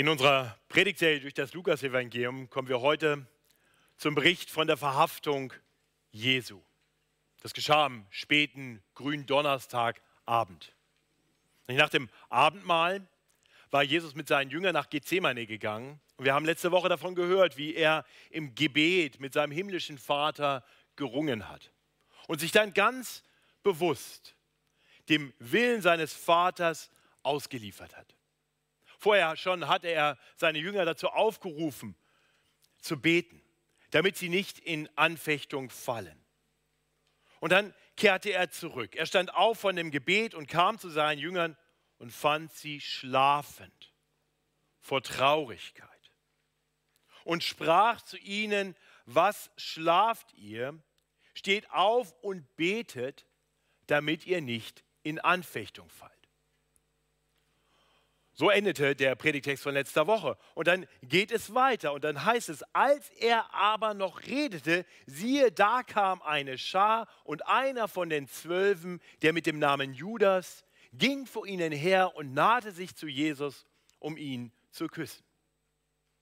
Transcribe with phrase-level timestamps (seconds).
[0.00, 3.26] In unserer Predigtserie durch das Lukasevangelium kommen wir heute
[3.98, 5.52] zum Bericht von der Verhaftung
[6.10, 6.62] Jesu.
[7.42, 10.74] Das geschah am späten Gründonnerstagabend.
[11.66, 13.06] Nach dem Abendmahl
[13.70, 16.00] war Jesus mit seinen Jüngern nach Gethsemane gegangen.
[16.16, 20.64] Und wir haben letzte Woche davon gehört, wie er im Gebet mit seinem himmlischen Vater
[20.96, 21.72] gerungen hat
[22.26, 23.22] und sich dann ganz
[23.62, 24.34] bewusst
[25.10, 26.88] dem Willen seines Vaters
[27.22, 28.14] ausgeliefert hat.
[29.00, 31.96] Vorher schon hatte er seine Jünger dazu aufgerufen,
[32.82, 33.42] zu beten,
[33.92, 36.22] damit sie nicht in Anfechtung fallen.
[37.40, 38.94] Und dann kehrte er zurück.
[38.94, 41.56] Er stand auf von dem Gebet und kam zu seinen Jüngern
[41.96, 43.94] und fand sie schlafend
[44.80, 45.88] vor Traurigkeit
[47.24, 48.76] und sprach zu ihnen,
[49.06, 50.78] was schlaft ihr?
[51.32, 53.26] Steht auf und betet,
[53.86, 56.19] damit ihr nicht in Anfechtung fallt.
[58.40, 60.38] So endete der Predigtext von letzter Woche.
[60.54, 65.52] Und dann geht es weiter und dann heißt es, als er aber noch redete, siehe,
[65.52, 71.26] da kam eine Schar und einer von den Zwölfen, der mit dem Namen Judas, ging
[71.26, 73.66] vor ihnen her und nahte sich zu Jesus,
[73.98, 75.22] um ihn zu küssen.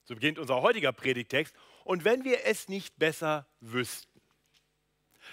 [0.03, 1.55] So beginnt unser heutiger Predigtext.
[1.85, 4.21] Und wenn wir es nicht besser wüssten,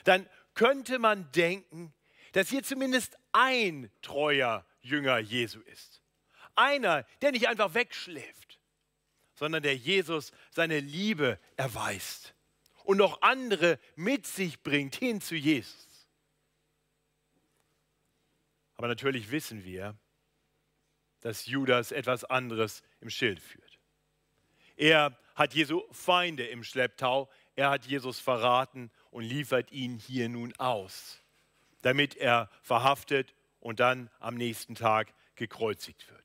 [0.03, 1.95] dann könnte man denken,
[2.33, 6.04] dass hier zumindest ein treuer Jünger Jesu ist.
[6.55, 8.59] Einer, der nicht einfach wegschläft,
[9.35, 12.33] sondern der Jesus seine Liebe erweist
[12.83, 16.07] und noch andere mit sich bringt hin zu Jesus.
[18.77, 19.95] Aber natürlich wissen wir,
[21.21, 23.79] dass Judas etwas anderes im Schild führt.
[24.75, 30.53] Er hat Jesu Feinde im Schlepptau, er hat Jesus verraten und liefert ihn hier nun
[30.57, 31.21] aus,
[31.81, 36.24] damit er verhaftet und dann am nächsten Tag gekreuzigt wird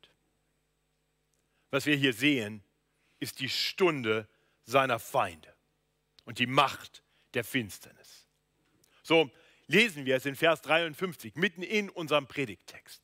[1.71, 2.63] was wir hier sehen,
[3.19, 4.29] ist die Stunde
[4.65, 5.55] seiner Feinde
[6.25, 7.03] und die Macht
[7.35, 8.27] der Finsternis.
[9.03, 9.31] So
[9.67, 13.03] lesen wir es in Vers 53, mitten in unserem Predigttext.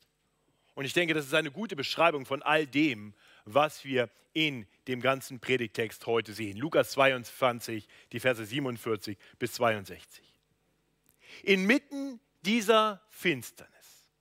[0.75, 3.13] Und ich denke, das ist eine gute Beschreibung von all dem,
[3.45, 6.57] was wir in dem ganzen Predigtext heute sehen.
[6.57, 10.23] Lukas 22, die Verse 47 bis 62.
[11.43, 14.11] Inmitten dieser Finsternis,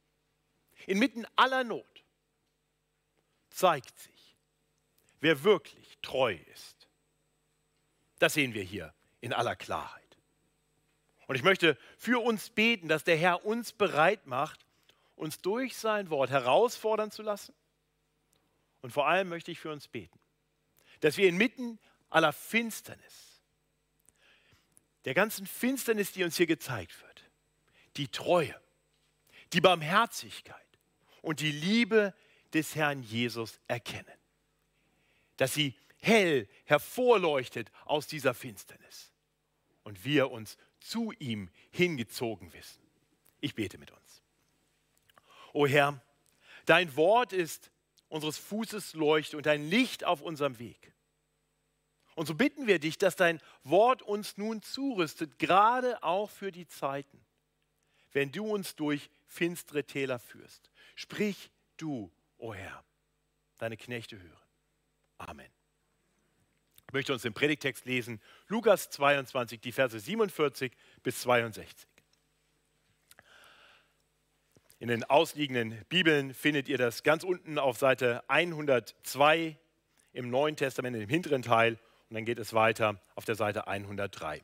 [0.87, 2.05] inmitten aller Not,
[3.51, 4.16] zeigt sich,
[5.27, 6.87] wer wirklich treu ist.
[8.21, 10.17] Das sehen wir hier in aller Klarheit.
[11.27, 14.65] Und ich möchte für uns beten, dass der Herr uns bereit macht,
[15.17, 17.57] uns durch sein Wort herausfordern zu lassen.
[18.83, 20.17] Und vor allem möchte ich für uns beten,
[21.01, 23.43] dass wir inmitten aller Finsternis,
[25.07, 27.29] der ganzen Finsternis, die uns hier gezeigt wird,
[27.97, 28.55] die Treue,
[29.53, 30.55] die Barmherzigkeit
[31.21, 32.15] und die Liebe
[32.53, 34.16] des Herrn Jesus erkennen
[35.37, 39.13] dass sie hell hervorleuchtet aus dieser Finsternis
[39.83, 42.83] und wir uns zu ihm hingezogen wissen.
[43.41, 44.23] Ich bete mit uns.
[45.53, 46.01] O Herr,
[46.65, 47.71] dein Wort ist
[48.09, 50.93] unseres Fußes Leuchte und ein Licht auf unserem Weg.
[52.15, 56.67] Und so bitten wir dich, dass dein Wort uns nun zurüstet, gerade auch für die
[56.67, 57.25] Zeiten,
[58.13, 60.71] wenn du uns durch finstere Täler führst.
[60.95, 62.85] Sprich du, o Herr,
[63.59, 64.46] deine Knechte hören.
[65.19, 65.51] Amen.
[66.89, 70.73] Ich möchte uns den Predigtext lesen, Lukas 22, die Verse 47
[71.03, 71.67] bis 62.
[74.79, 79.57] In den ausliegenden Bibeln findet ihr das ganz unten auf Seite 102
[80.13, 81.79] im Neuen Testament, im hinteren Teil.
[82.09, 84.43] Und dann geht es weiter auf der Seite 103.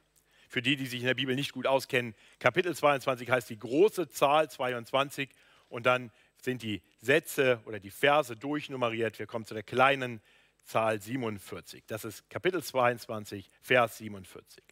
[0.49, 4.09] Für die, die sich in der Bibel nicht gut auskennen, Kapitel 22 heißt die große
[4.09, 5.29] Zahl 22
[5.69, 9.19] und dann sind die Sätze oder die Verse durchnummeriert.
[9.19, 10.21] Wir kommen zu der kleinen
[10.65, 11.85] Zahl 47.
[11.87, 14.63] Das ist Kapitel 22, Vers 47.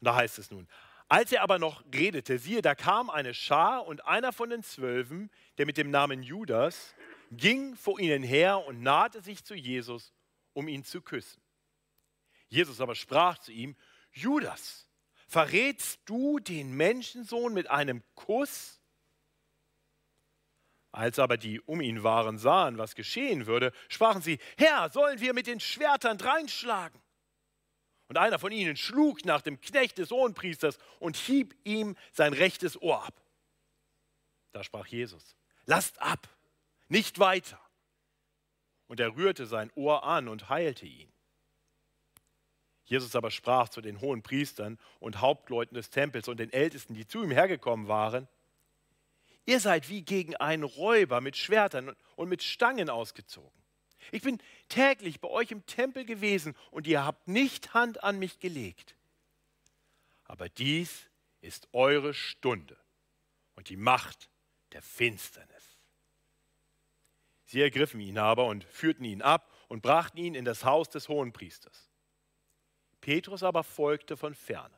[0.00, 0.68] Und da heißt es nun,
[1.08, 5.30] als er aber noch redete, siehe, da kam eine Schar und einer von den Zwölfen,
[5.56, 6.94] der mit dem Namen Judas,
[7.30, 10.12] ging vor ihnen her und nahte sich zu Jesus,
[10.52, 11.40] um ihn zu küssen.
[12.48, 13.76] Jesus aber sprach zu ihm,
[14.12, 14.88] Judas,
[15.28, 18.75] verrätst du den Menschensohn mit einem Kuss?
[20.96, 25.34] Als aber die um ihn waren sahen, was geschehen würde, sprachen sie, Herr, sollen wir
[25.34, 26.98] mit den Schwertern dreinschlagen?
[28.08, 32.80] Und einer von ihnen schlug nach dem Knecht des Hohenpriesters und hieb ihm sein rechtes
[32.80, 33.20] Ohr ab.
[34.52, 36.34] Da sprach Jesus, lasst ab,
[36.88, 37.60] nicht weiter.
[38.86, 41.12] Und er rührte sein Ohr an und heilte ihn.
[42.84, 47.06] Jesus aber sprach zu den hohen Priestern und Hauptleuten des Tempels und den Ältesten, die
[47.06, 48.28] zu ihm hergekommen waren,
[49.46, 53.62] Ihr seid wie gegen einen Räuber mit Schwertern und mit Stangen ausgezogen.
[54.12, 58.40] Ich bin täglich bei euch im Tempel gewesen und ihr habt nicht Hand an mich
[58.40, 58.96] gelegt.
[60.24, 61.08] Aber dies
[61.40, 62.76] ist eure Stunde
[63.54, 64.28] und die Macht
[64.72, 65.78] der Finsternis.
[67.44, 71.08] Sie ergriffen ihn aber und führten ihn ab und brachten ihn in das Haus des
[71.08, 71.88] Hohenpriesters.
[73.00, 74.76] Petrus aber folgte von ferne.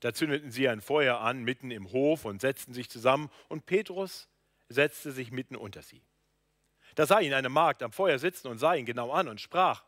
[0.00, 4.28] Da zündeten sie ein Feuer an mitten im Hof und setzten sich zusammen, und Petrus
[4.68, 6.02] setzte sich mitten unter sie.
[6.94, 9.84] Da sah ihn eine Magd am Feuer sitzen und sah ihn genau an und sprach,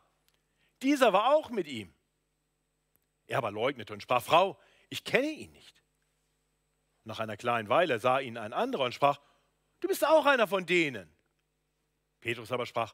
[0.81, 1.93] dieser war auch mit ihm.
[3.27, 5.81] Er aber leugnete und sprach, Frau, ich kenne ihn nicht.
[7.05, 9.19] nach einer kleinen Weile sah ihn ein anderer und sprach,
[9.81, 11.13] du bist auch einer von denen.
[12.21, 12.93] Petrus aber sprach,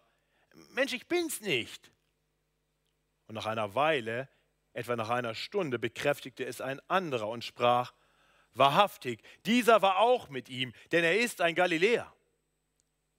[0.71, 1.92] Mensch, ich bin's nicht.
[3.27, 4.27] Und nach einer Weile,
[4.74, 7.94] etwa nach einer Stunde, bekräftigte es ein anderer und sprach,
[8.54, 12.13] wahrhaftig, dieser war auch mit ihm, denn er ist ein Galiläer.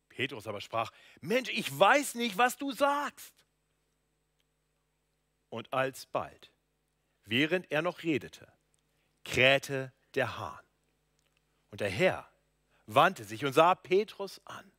[0.08, 3.34] Petrus aber sprach, Mensch, ich weiß nicht, was du sagst.
[5.48, 6.52] Und alsbald,
[7.24, 8.52] während er noch redete,
[9.24, 10.60] krähte der Hahn.
[11.70, 12.30] Und der Herr
[12.86, 14.70] wandte sich und sah Petrus an.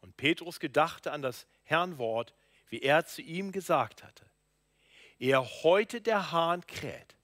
[0.00, 2.34] Und Petrus gedachte an das Herrn Wort,
[2.68, 4.30] wie er zu ihm gesagt hatte.
[5.18, 7.16] Ehe heute der Hahn kräht,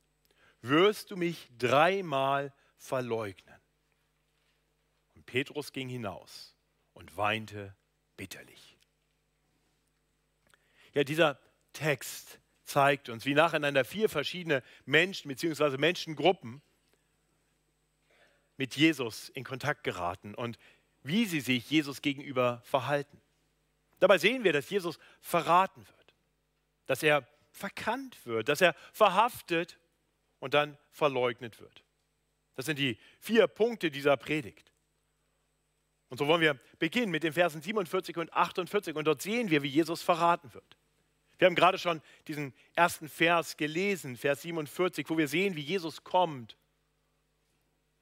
[0.62, 3.60] wirst du mich dreimal verleugnen.
[5.14, 6.54] Und Petrus ging hinaus
[6.94, 7.74] und weinte
[8.16, 8.78] bitterlich.
[10.94, 11.38] Ja, dieser
[11.72, 15.76] Text zeigt uns, wie nacheinander vier verschiedene Menschen bzw.
[15.76, 16.62] Menschengruppen
[18.56, 20.58] mit Jesus in Kontakt geraten und
[21.02, 23.20] wie sie sich Jesus gegenüber verhalten.
[24.00, 26.14] Dabei sehen wir, dass Jesus verraten wird,
[26.86, 29.78] dass er verkannt wird, dass er verhaftet
[30.38, 31.84] und dann verleugnet wird.
[32.56, 34.72] Das sind die vier Punkte dieser Predigt.
[36.08, 39.62] Und so wollen wir beginnen mit den Versen 47 und 48 und dort sehen wir,
[39.62, 40.76] wie Jesus verraten wird.
[41.38, 46.04] Wir haben gerade schon diesen ersten Vers gelesen, Vers 47, wo wir sehen, wie Jesus
[46.04, 46.58] kommt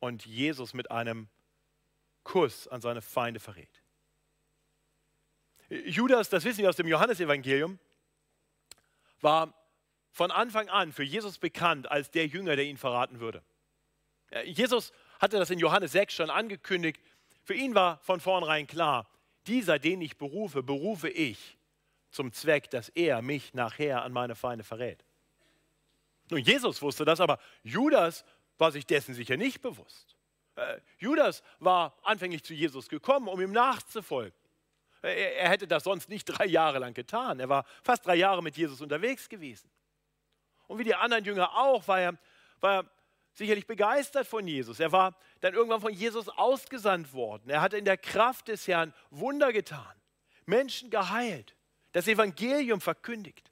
[0.01, 1.29] und Jesus mit einem
[2.25, 3.83] Kuss an seine Feinde verrät.
[5.69, 7.79] Judas, das wissen wir aus dem Johannesevangelium,
[9.21, 9.55] war
[10.11, 13.43] von Anfang an für Jesus bekannt als der Jünger, der ihn verraten würde.
[14.45, 17.01] Jesus hatte das in Johannes 6 schon angekündigt.
[17.45, 19.09] Für ihn war von vornherein klar,
[19.47, 21.59] dieser, den ich berufe, berufe ich
[22.11, 25.05] zum Zweck, dass er mich nachher an meine Feinde verrät.
[26.31, 28.25] Nun, Jesus wusste das, aber Judas
[28.59, 30.17] war sich dessen sicher nicht bewusst.
[30.57, 34.38] Äh, Judas war anfänglich zu Jesus gekommen, um ihm nachzufolgen.
[35.03, 37.41] Er, er hätte das sonst nicht drei Jahre lang getan.
[37.41, 39.71] Er war fast drei Jahre mit Jesus unterwegs gewesen.
[40.67, 42.19] Und wie die anderen Jünger auch, war er,
[42.61, 42.91] war er
[43.33, 44.81] sicherlich begeistert von Jesus.
[44.81, 47.49] Er war dann irgendwann von Jesus ausgesandt worden.
[47.49, 49.95] Er hat in der Kraft des Herrn Wunder getan,
[50.45, 51.55] Menschen geheilt,
[51.93, 53.51] das Evangelium verkündigt.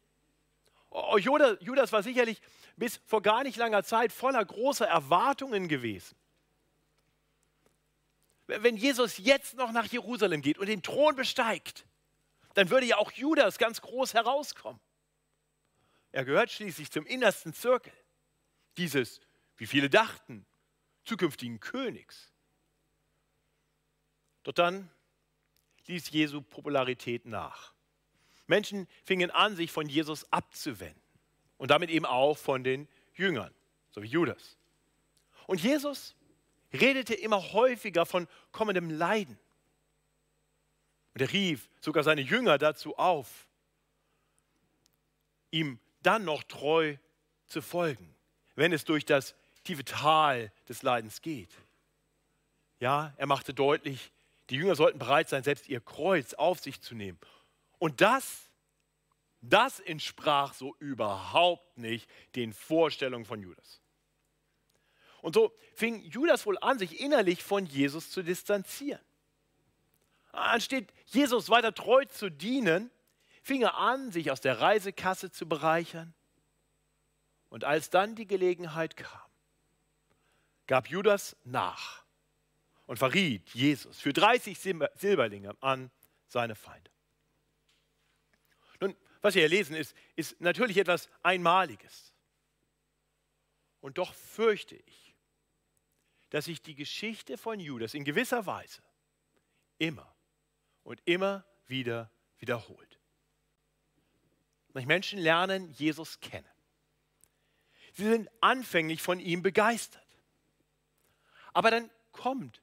[1.18, 2.40] Judas war sicherlich
[2.76, 6.15] bis vor gar nicht langer Zeit voller großer Erwartungen gewesen.
[8.46, 11.84] Wenn Jesus jetzt noch nach Jerusalem geht und den Thron besteigt,
[12.54, 14.80] dann würde ja auch Judas ganz groß herauskommen.
[16.12, 17.92] Er gehört schließlich zum innersten Zirkel
[18.76, 19.20] dieses,
[19.56, 20.46] wie viele dachten,
[21.04, 22.32] zukünftigen Königs.
[24.42, 24.90] Doch dann
[25.86, 27.72] ließ Jesu Popularität nach.
[28.46, 31.02] Menschen fingen an, sich von Jesus abzuwenden
[31.58, 33.52] und damit eben auch von den Jüngern,
[33.90, 34.56] so wie Judas.
[35.46, 36.14] Und Jesus
[36.72, 39.38] redete immer häufiger von kommendem Leiden.
[41.14, 43.46] Und er rief sogar seine Jünger dazu auf,
[45.50, 46.96] ihm dann noch treu
[47.46, 48.14] zu folgen,
[48.54, 51.54] wenn es durch das tiefe Tal des Leidens geht.
[52.80, 54.12] Ja, er machte deutlich,
[54.50, 57.18] die Jünger sollten bereit sein, selbst ihr Kreuz auf sich zu nehmen.
[57.78, 58.50] Und das,
[59.40, 63.80] das entsprach so überhaupt nicht den Vorstellungen von Judas.
[65.26, 69.04] Und so fing Judas wohl an, sich innerlich von Jesus zu distanzieren.
[70.30, 72.92] Anstatt Jesus weiter treu zu dienen,
[73.42, 76.14] fing er an, sich aus der Reisekasse zu bereichern.
[77.48, 79.28] Und als dann die Gelegenheit kam,
[80.68, 82.04] gab Judas nach
[82.86, 85.90] und verriet Jesus für 30 Silberlinge an
[86.28, 86.92] seine Feinde.
[88.78, 92.14] Nun, was wir hier lesen, ist, ist natürlich etwas Einmaliges.
[93.80, 95.05] Und doch fürchte ich,
[96.30, 98.82] dass sich die Geschichte von Judas in gewisser Weise
[99.78, 100.14] immer
[100.82, 102.98] und immer wieder wiederholt.
[104.84, 106.46] Menschen lernen Jesus kennen.
[107.94, 110.06] Sie sind anfänglich von ihm begeistert.
[111.54, 112.60] Aber dann kommt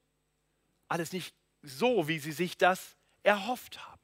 [0.87, 4.01] alles nicht so, wie sie sich das erhofft haben.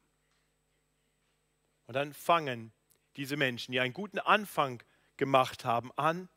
[1.86, 2.72] Und dann fangen
[3.16, 4.82] diese Menschen, die einen guten Anfang
[5.18, 6.30] gemacht haben, an,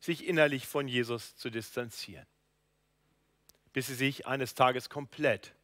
[0.00, 2.26] sich innerlich von Jesus zu distanzieren,
[3.72, 5.54] bis sie sich eines Tages komplett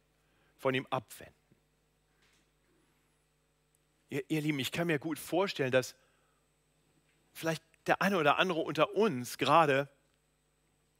[0.57, 1.33] von ihm abwenden.
[4.09, 5.95] Ihr, ihr Lieben, ich kann mir gut vorstellen, dass
[7.33, 9.89] vielleicht der eine oder andere unter uns gerade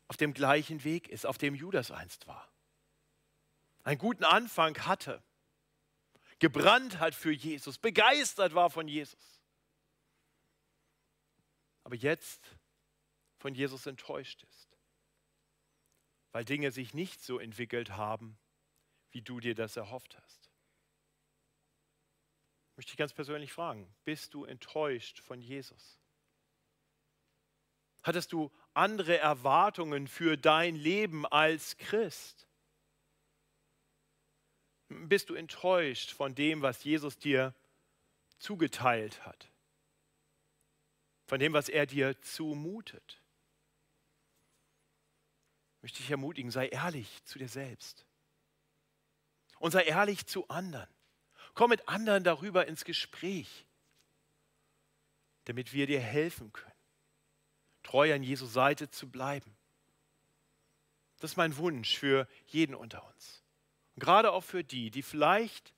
[0.07, 2.47] auf dem gleichen Weg ist, auf dem Judas einst war.
[3.83, 5.21] Einen guten Anfang hatte,
[6.39, 9.41] gebrannt hat für Jesus, begeistert war von Jesus.
[11.83, 12.41] Aber jetzt
[13.37, 14.78] von Jesus enttäuscht ist,
[16.31, 18.37] weil Dinge sich nicht so entwickelt haben,
[19.11, 20.49] wie du dir das erhofft hast.
[22.71, 25.99] Ich möchte dich ganz persönlich fragen, bist du enttäuscht von Jesus?
[28.03, 32.47] Hattest du andere Erwartungen für dein Leben als Christ?
[34.87, 37.53] Bist du enttäuscht von dem, was Jesus dir
[38.39, 39.51] zugeteilt hat?
[41.27, 43.18] Von dem, was er dir zumutet?
[45.79, 48.05] Ich möchte dich ermutigen, sei ehrlich zu dir selbst.
[49.59, 50.89] Und sei ehrlich zu anderen.
[51.53, 53.65] Komm mit anderen darüber ins Gespräch,
[55.45, 56.75] damit wir dir helfen können,
[57.81, 59.55] treu an Jesu Seite zu bleiben.
[61.19, 63.41] Das ist mein Wunsch für jeden unter uns.
[63.95, 65.73] Und gerade auch für die, die vielleicht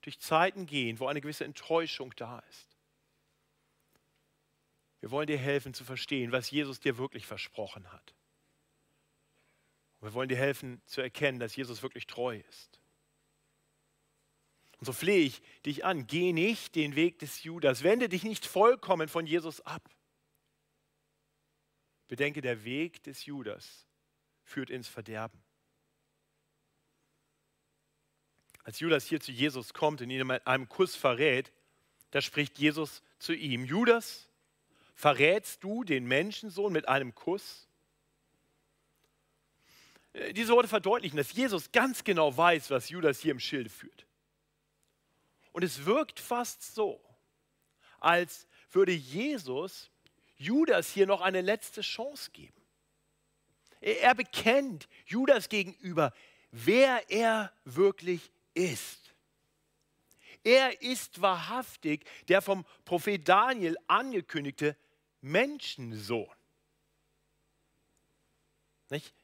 [0.00, 2.78] durch Zeiten gehen, wo eine gewisse Enttäuschung da ist.
[5.00, 8.14] Wir wollen dir helfen zu verstehen, was Jesus dir wirklich versprochen hat.
[10.02, 12.80] Und wir wollen dir helfen zu erkennen, dass Jesus wirklich treu ist.
[14.80, 18.44] Und so flehe ich dich an, geh nicht den Weg des Judas, wende dich nicht
[18.44, 19.88] vollkommen von Jesus ab.
[22.08, 23.86] Bedenke, der Weg des Judas
[24.42, 25.40] führt ins Verderben.
[28.64, 31.52] Als Judas hier zu Jesus kommt und ihn mit einem Kuss verrät,
[32.10, 34.28] da spricht Jesus zu ihm, Judas,
[34.96, 37.68] verrätst du den Menschensohn mit einem Kuss?
[40.12, 44.06] Äh, diese Worte verdeutlichen, dass Jesus ganz genau weiß, was Judas hier im Schilde führt.
[45.52, 47.00] Und es wirkt fast so,
[48.00, 49.90] als würde Jesus
[50.36, 52.60] Judas hier noch eine letzte Chance geben.
[53.80, 56.12] Er bekennt Judas gegenüber,
[56.50, 59.14] wer er wirklich ist.
[60.44, 64.76] Er ist wahrhaftig der vom Prophet Daniel angekündigte
[65.20, 66.34] Menschensohn.
[68.90, 69.14] Nicht?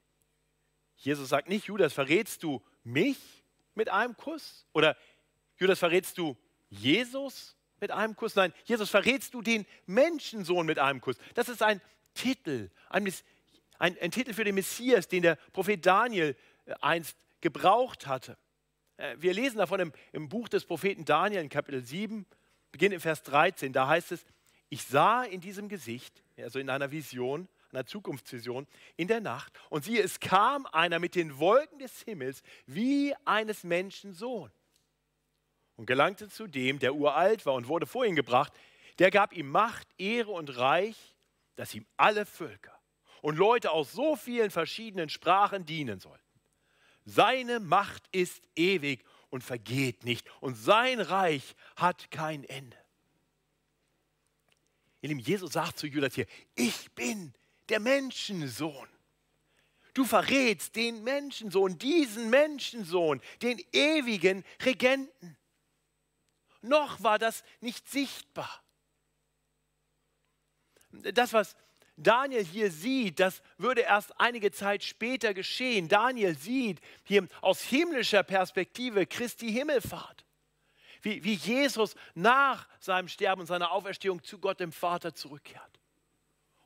[0.98, 3.18] Jesus sagt nicht, Judas, verrätst du mich
[3.74, 4.66] mit einem Kuss?
[4.72, 4.96] Oder
[5.56, 6.36] Judas, verrätst du
[6.68, 8.34] Jesus mit einem Kuss?
[8.34, 11.16] Nein, Jesus, verrätst du den Menschensohn mit einem Kuss?
[11.34, 11.80] Das ist ein
[12.14, 13.10] Titel, ein,
[13.78, 16.36] ein, ein Titel für den Messias, den der Prophet Daniel
[16.66, 18.36] äh, einst gebraucht hatte.
[18.96, 22.26] Äh, wir lesen davon im, im Buch des Propheten Daniel in Kapitel 7,
[22.72, 23.72] beginnt in Vers 13.
[23.72, 24.26] Da heißt es,
[24.68, 29.84] ich sah in diesem Gesicht, also in einer Vision, einer Zukunftsvision, in der Nacht, und
[29.84, 34.50] siehe, es kam einer mit den Wolken des Himmels wie eines Menschen Sohn
[35.76, 38.52] und gelangte zu dem, der uralt war und wurde vor ihn gebracht.
[38.98, 41.14] Der gab ihm Macht, Ehre und Reich,
[41.56, 42.78] dass ihm alle Völker
[43.22, 46.22] und Leute aus so vielen verschiedenen Sprachen dienen sollten.
[47.04, 52.76] Seine Macht ist ewig und vergeht nicht und sein Reich hat kein Ende.
[55.00, 57.32] In dem Jesus sagt zu Judas hier, ich bin
[57.68, 58.88] der Menschensohn.
[59.94, 65.36] Du verrätst den Menschensohn, diesen Menschensohn, den ewigen Regenten.
[66.62, 68.62] Noch war das nicht sichtbar.
[70.90, 71.56] Das, was
[71.96, 75.88] Daniel hier sieht, das würde erst einige Zeit später geschehen.
[75.88, 80.24] Daniel sieht hier aus himmlischer Perspektive Christi Himmelfahrt.
[81.02, 85.77] Wie, wie Jesus nach seinem Sterben und seiner Auferstehung zu Gott dem Vater zurückkehrt.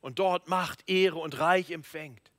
[0.02, 2.30] Und dort Macht, Ehre und Reich empfängt.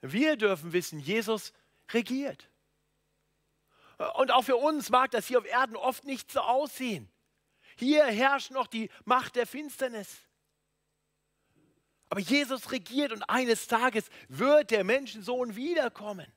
[0.00, 1.52] Wir dürfen wissen, Jesus
[1.90, 2.48] regiert.
[4.14, 7.10] Und auch für uns mag das hier auf Erden oft nicht so aussehen.
[7.76, 10.20] Hier herrscht noch die Macht der Finsternis.
[12.10, 16.30] Aber Jesus regiert und eines Tages wird der Menschensohn wiederkommen.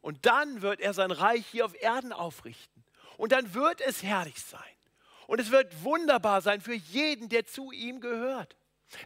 [0.00, 2.84] Und dann wird er sein Reich hier auf Erden aufrichten.
[3.16, 4.60] Und dann wird es herrlich sein.
[5.30, 8.56] Und es wird wunderbar sein für jeden, der zu ihm gehört.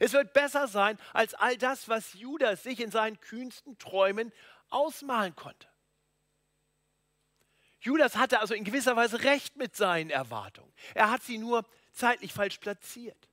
[0.00, 4.33] Es wird besser sein als all das, was Judas sich in seinen kühnsten Träumen
[4.71, 5.69] ausmalen konnte.
[7.78, 10.73] Judas hatte also in gewisser Weise recht mit seinen Erwartungen.
[10.95, 13.28] Er hat sie nur zeitlich falsch platziert.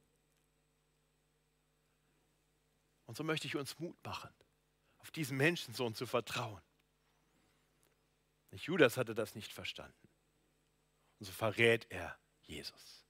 [3.05, 4.33] Und so möchte ich uns Mut machen,
[4.98, 6.62] auf diesen Menschensohn zu vertrauen.
[8.51, 10.10] Judas hatte das nicht verstanden.
[11.19, 13.05] Und so verrät er Jesus.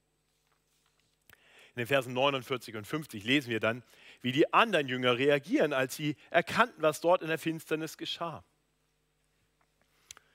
[1.74, 3.84] In den Versen 49 und 50 lesen wir dann,
[4.22, 8.44] wie die anderen Jünger reagieren, als sie erkannten, was dort in der Finsternis geschah.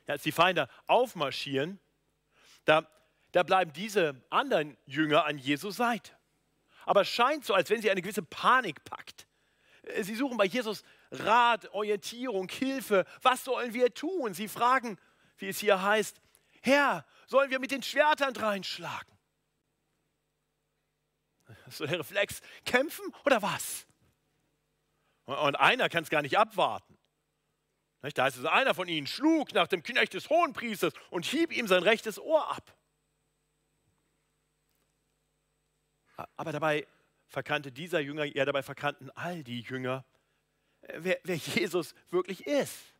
[0.06, 1.78] Als die Feinde aufmarschieren,
[2.64, 2.88] da,
[3.32, 6.12] da bleiben diese anderen Jünger an Jesu Seite.
[6.86, 9.26] Aber es scheint so, als wenn sie eine gewisse Panik packt.
[10.00, 13.04] Sie suchen bei Jesus Rat, Orientierung, Hilfe.
[13.22, 14.34] Was sollen wir tun?
[14.34, 14.98] Sie fragen,
[15.38, 16.20] wie es hier heißt,
[16.66, 19.16] Herr, sollen wir mit den Schwertern reinschlagen?
[21.70, 23.86] So der Reflex, kämpfen oder was?
[25.26, 26.98] Und einer kann es gar nicht abwarten.
[28.14, 31.68] Da heißt es, einer von ihnen schlug nach dem Knecht des Hohenpriesters und hieb ihm
[31.68, 32.76] sein rechtes Ohr ab.
[36.36, 36.86] Aber dabei
[37.28, 40.04] verkannte dieser Jünger, ja dabei verkannten all die Jünger,
[40.80, 42.94] wer, wer Jesus wirklich ist.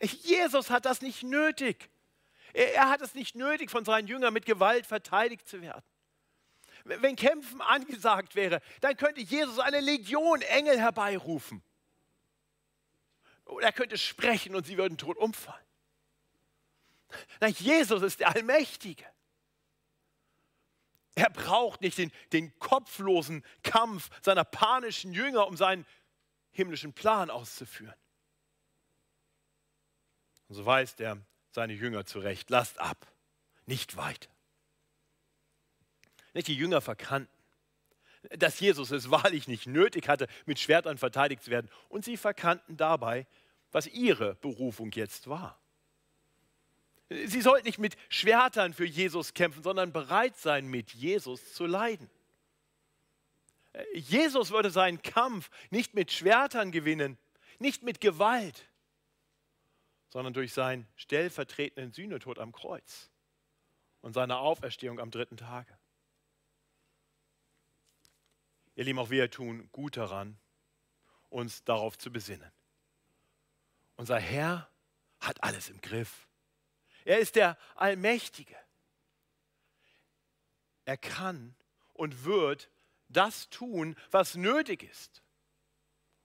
[0.00, 1.90] Jesus hat das nicht nötig.
[2.52, 5.82] Er, er hat es nicht nötig, von seinen Jüngern mit Gewalt verteidigt zu werden.
[6.84, 11.62] Wenn Kämpfen angesagt wäre, dann könnte Jesus eine Legion Engel herbeirufen.
[13.44, 15.64] Oder er könnte sprechen und sie würden tot umfallen.
[17.40, 19.04] Nein, Jesus ist der Allmächtige.
[21.14, 25.86] Er braucht nicht den, den kopflosen Kampf seiner panischen Jünger, um seinen
[26.52, 27.94] himmlischen Plan auszuführen.
[30.48, 31.18] Und so weist er
[31.52, 33.06] seine Jünger zurecht, lasst ab,
[33.66, 34.28] nicht weiter.
[36.34, 37.32] Die Jünger verkannten,
[38.30, 41.70] dass Jesus es wahrlich nicht nötig hatte, mit Schwertern verteidigt zu werden.
[41.88, 43.26] Und sie verkannten dabei,
[43.70, 45.58] was ihre Berufung jetzt war.
[47.08, 52.08] Sie sollten nicht mit Schwertern für Jesus kämpfen, sondern bereit sein, mit Jesus zu leiden.
[53.94, 57.18] Jesus würde seinen Kampf nicht mit Schwertern gewinnen,
[57.58, 58.66] nicht mit Gewalt,
[60.12, 63.10] sondern durch seinen stellvertretenden Sühnetod am Kreuz
[64.02, 65.78] und seine Auferstehung am dritten Tage.
[68.74, 70.38] Ihr Lieben, auch wir tun gut daran,
[71.30, 72.52] uns darauf zu besinnen.
[73.96, 74.68] Unser Herr
[75.18, 76.28] hat alles im Griff.
[77.06, 78.56] Er ist der Allmächtige.
[80.84, 81.54] Er kann
[81.94, 82.70] und wird
[83.08, 85.22] das tun, was nötig ist,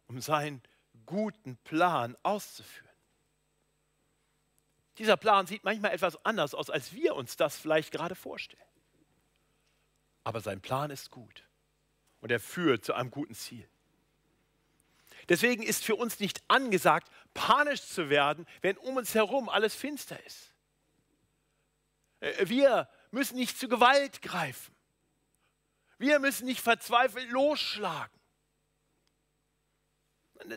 [0.07, 0.61] um seinen
[1.05, 2.86] guten Plan auszuführen.
[4.97, 8.61] Dieser Plan sieht manchmal etwas anders aus, als wir uns das vielleicht gerade vorstellen.
[10.23, 11.43] Aber sein Plan ist gut
[12.21, 13.67] und er führt zu einem guten Ziel.
[15.29, 20.23] Deswegen ist für uns nicht angesagt, panisch zu werden, wenn um uns herum alles finster
[20.25, 20.53] ist.
[22.19, 24.75] Äh, wir müssen nicht zu Gewalt greifen.
[25.97, 28.16] Wir müssen nicht verzweifelt losschlagen.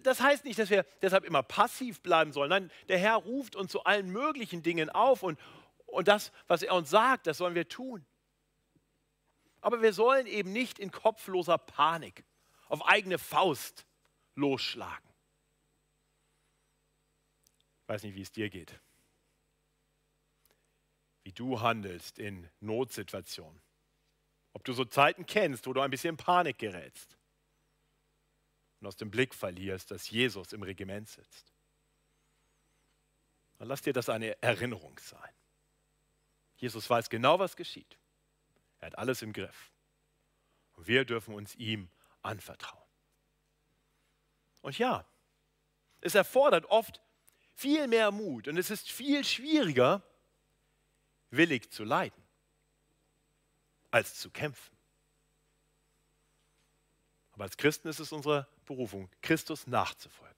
[0.02, 2.50] Das heißt nicht, dass wir deshalb immer passiv bleiben sollen.
[2.50, 5.38] Nein, der Herr ruft uns zu allen möglichen Dingen auf und,
[5.86, 8.04] und das, was er uns sagt, das sollen wir tun.
[9.60, 12.24] Aber wir sollen eben nicht in kopfloser Panik
[12.68, 13.86] auf eigene Faust
[14.34, 15.08] losschlagen.
[17.82, 18.80] Ich weiß nicht, wie es dir geht
[21.22, 23.60] wie du handelst in Notsituationen.
[24.52, 27.16] Ob du so Zeiten kennst, wo du ein bisschen Panik gerätst
[28.80, 31.52] und aus dem Blick verlierst, dass Jesus im Regiment sitzt.
[33.58, 35.32] Dann lass dir das eine Erinnerung sein.
[36.56, 37.98] Jesus weiß genau, was geschieht.
[38.80, 39.70] Er hat alles im Griff.
[40.76, 41.90] Und wir dürfen uns ihm
[42.22, 42.80] anvertrauen.
[44.62, 45.04] Und ja,
[46.00, 47.00] es erfordert oft
[47.54, 50.02] viel mehr Mut und es ist viel schwieriger,
[51.30, 52.22] willig zu leiden,
[53.90, 54.76] als zu kämpfen.
[57.32, 60.37] Aber als Christen ist es unsere Berufung, Christus nachzufolgen.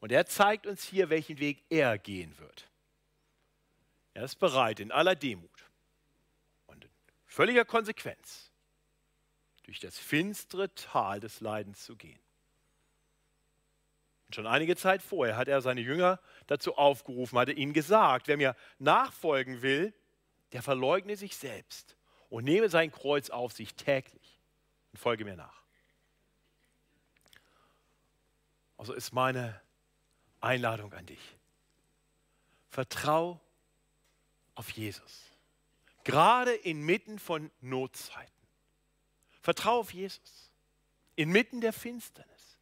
[0.00, 2.68] Und er zeigt uns hier, welchen Weg er gehen wird.
[4.14, 5.70] Er ist bereit, in aller Demut
[6.66, 6.90] und in
[7.24, 8.50] völliger Konsequenz
[9.62, 12.18] durch das finstere Tal des Leidens zu gehen.
[14.34, 18.56] Schon einige Zeit vorher hat er seine Jünger dazu aufgerufen, hatte ihnen gesagt, wer mir
[18.80, 19.94] nachfolgen will,
[20.52, 21.96] der verleugne sich selbst
[22.28, 24.40] und nehme sein Kreuz auf sich täglich
[24.92, 25.63] und folge mir nach.
[28.76, 29.60] Also ist meine
[30.40, 31.36] Einladung an dich.
[32.68, 33.40] Vertrau
[34.54, 35.22] auf Jesus.
[36.04, 38.32] Gerade inmitten von Notzeiten.
[39.40, 40.50] Vertrau auf Jesus.
[41.16, 42.58] Inmitten der Finsternis.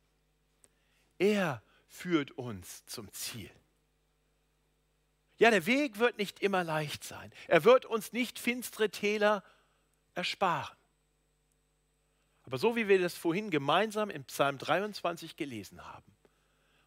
[1.18, 3.50] Er führt uns zum Ziel.
[5.38, 7.32] Ja, der Weg wird nicht immer leicht sein.
[7.48, 9.42] Er wird uns nicht finstere Täler
[10.14, 10.76] ersparen.
[12.44, 16.12] Aber so wie wir das vorhin gemeinsam im Psalm 23 gelesen haben,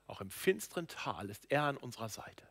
[0.07, 2.43] auch im finsteren Tal ist er an unserer Seite.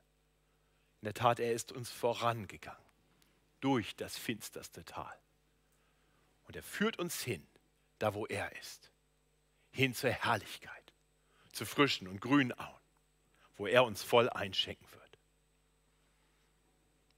[1.01, 2.83] In der Tat, er ist uns vorangegangen.
[3.61, 5.19] durch das finsterste Tal.
[6.47, 7.47] Und er führt uns hin,
[7.99, 8.91] da wo er ist,
[9.71, 10.93] hin zur Herrlichkeit,
[11.51, 12.81] zu frischen und grünen Auen,
[13.57, 15.19] wo er uns voll einschenken wird.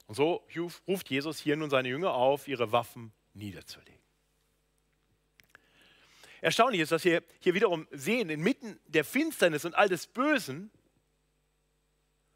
[0.06, 0.46] Und so
[0.86, 4.05] ruft Jesus hier nun seine Jünger auf, ihre Waffen niederzulegen.
[6.40, 10.70] Erstaunlich ist, dass wir hier wiederum sehen, inmitten der Finsternis und all des Bösen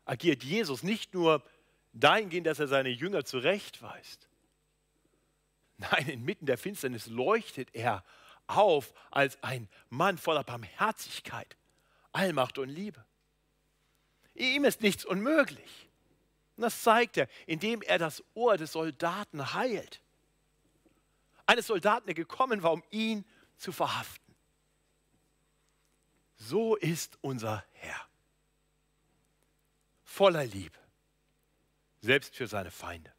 [0.05, 1.45] agiert Jesus nicht nur
[1.93, 4.29] dahingehend, dass er seine Jünger zurechtweist.
[5.77, 8.05] Nein, inmitten der Finsternis leuchtet er
[8.47, 11.57] auf als ein Mann voller Barmherzigkeit,
[12.13, 13.05] Allmacht und Liebe.
[14.35, 15.89] Ihm ist nichts unmöglich.
[16.57, 20.03] Und das zeigt er, indem er das Ohr des Soldaten heilt.
[21.47, 23.40] Eines Soldaten, der gekommen war, um ihn zu
[23.73, 24.35] verhaften.
[26.37, 28.09] So ist unser Herr.
[30.03, 30.79] Voller Liebe,
[32.01, 33.13] selbst für seine Feinde.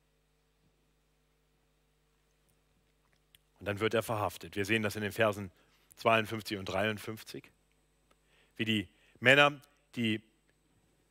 [3.60, 4.56] Und dann wird er verhaftet.
[4.56, 5.52] Wir sehen das in den Versen
[5.98, 7.52] 52 und 53,
[8.56, 8.88] wie die
[9.20, 9.62] Männer,
[9.96, 10.24] die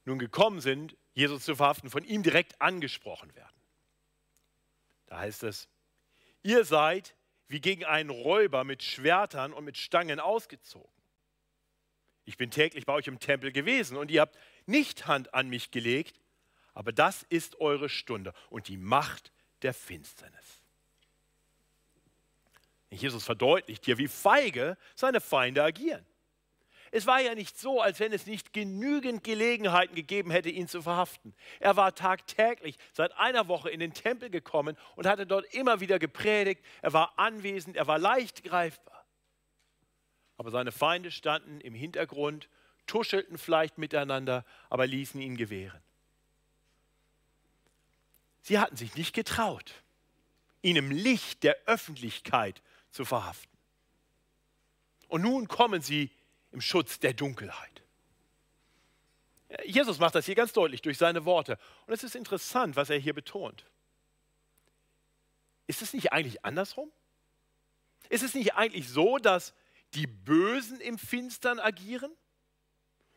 [0.04, 3.54] nun gekommen sind, Jesus zu verhaften, von ihm direkt angesprochen werden.
[5.06, 5.68] Da heißt es,
[6.42, 7.14] ihr seid
[7.50, 10.88] wie gegen einen Räuber mit Schwertern und mit Stangen ausgezogen.
[12.24, 15.72] Ich bin täglich bei euch im Tempel gewesen und ihr habt nicht Hand an mich
[15.72, 16.20] gelegt,
[16.74, 19.32] aber das ist eure Stunde und die Macht
[19.62, 20.62] der Finsternis.
[22.88, 26.06] Jesus verdeutlicht hier, wie feige seine Feinde agieren.
[26.92, 30.82] Es war ja nicht so, als wenn es nicht genügend Gelegenheiten gegeben hätte, ihn zu
[30.82, 31.34] verhaften.
[31.60, 36.00] Er war tagtäglich seit einer Woche in den Tempel gekommen und hatte dort immer wieder
[36.00, 36.64] gepredigt.
[36.82, 39.06] Er war anwesend, er war leicht greifbar.
[40.36, 42.48] Aber seine Feinde standen im Hintergrund,
[42.86, 45.80] tuschelten vielleicht miteinander, aber ließen ihn gewähren.
[48.42, 49.74] Sie hatten sich nicht getraut,
[50.62, 53.56] ihn im Licht der Öffentlichkeit zu verhaften.
[55.06, 56.10] Und nun kommen sie
[56.52, 57.82] im Schutz der Dunkelheit.
[59.64, 61.58] Jesus macht das hier ganz deutlich durch seine Worte.
[61.86, 63.66] Und es ist interessant, was er hier betont.
[65.66, 66.90] Ist es nicht eigentlich andersrum?
[68.08, 69.54] Ist es nicht eigentlich so, dass
[69.94, 72.12] die Bösen im Finstern agieren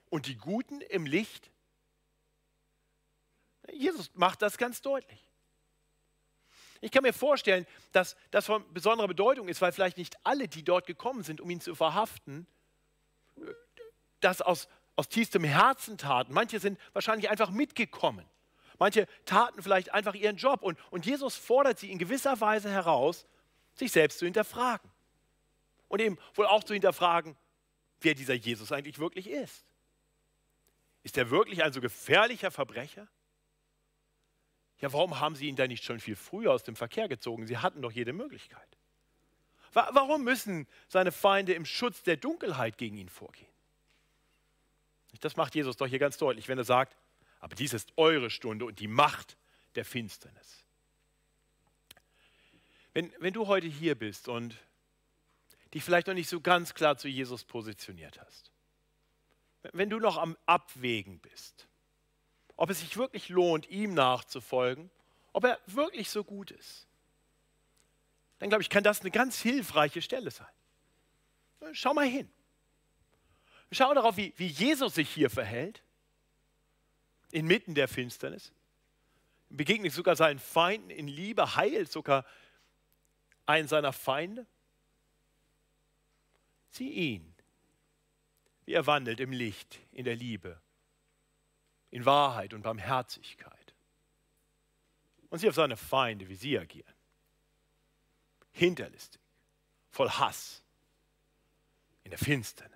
[0.10, 1.52] und die Guten im Licht?
[3.72, 5.20] Jesus macht das ganz deutlich.
[6.82, 10.64] Ich kann mir vorstellen, dass das von besonderer Bedeutung ist, weil vielleicht nicht alle, die
[10.64, 12.46] dort gekommen sind, um ihn zu verhaften,
[14.24, 16.34] das aus, aus tiefstem Herzen taten.
[16.34, 18.26] Manche sind wahrscheinlich einfach mitgekommen.
[18.80, 20.62] Manche taten vielleicht einfach ihren Job.
[20.62, 23.26] Und, und Jesus fordert sie in gewisser Weise heraus,
[23.76, 24.90] sich selbst zu hinterfragen.
[25.88, 27.36] Und eben wohl auch zu hinterfragen,
[28.02, 29.66] wer dieser Jesus eigentlich wirklich ist.
[31.04, 33.08] Ist er wirklich ein so gefährlicher Verbrecher?
[34.80, 37.46] Ja, warum haben sie ihn dann nicht schon viel früher aus dem Verkehr gezogen?
[37.46, 38.68] Sie hatten doch jede Möglichkeit.
[39.74, 43.53] Warum müssen seine Feinde im Schutz der Dunkelheit gegen ihn vorgehen?
[45.22, 46.98] Das macht Jesus doch hier ganz deutlich, wenn er sagt,
[47.40, 49.38] aber dies ist eure Stunde und die Macht
[49.76, 50.66] der Finsternis.
[52.94, 54.56] Wenn, wenn du heute hier bist und
[55.74, 58.52] dich vielleicht noch nicht so ganz klar zu Jesus positioniert hast,
[59.72, 61.68] wenn du noch am Abwägen bist,
[62.56, 64.92] ob es sich wirklich lohnt, ihm nachzufolgen,
[65.32, 66.88] ob er wirklich so gut ist,
[68.40, 70.52] dann glaube ich, kann das eine ganz hilfreiche Stelle sein.
[71.72, 72.30] Schau mal hin.
[73.74, 75.82] Schau darauf, wie, wie Jesus sich hier verhält,
[77.32, 78.52] inmitten der Finsternis.
[79.50, 82.26] Begegnet sogar seinen Feinden in Liebe, heilt sogar
[83.46, 84.46] einen seiner Feinde.
[86.70, 87.34] Sieh ihn,
[88.66, 90.60] wie er wandelt im Licht, in der Liebe,
[91.92, 93.74] in Wahrheit und Barmherzigkeit.
[95.30, 96.94] Und sieh auf seine Feinde, wie sie agieren
[98.54, 99.20] hinterlistig,
[99.90, 100.64] voll Hass,
[102.04, 102.73] in der Finsternis.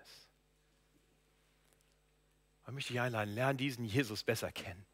[2.67, 4.85] Ich möchte dich einladen, lerne diesen Jesus besser kennen.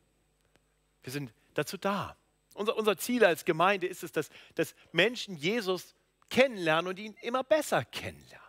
[1.02, 2.16] Wir sind dazu da.
[2.54, 5.96] Unser, unser Ziel als Gemeinde ist es, dass, dass Menschen Jesus
[6.30, 8.48] kennenlernen und ihn immer besser kennenlernen.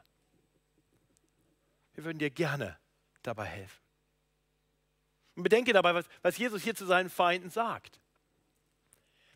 [1.94, 2.78] Wir würden dir gerne
[3.22, 3.80] dabei helfen.
[5.37, 7.98] Und bedenke dabei, was, was Jesus hier zu seinen Feinden sagt.